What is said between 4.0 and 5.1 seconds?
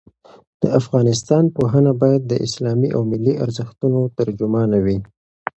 ترجمانه وي.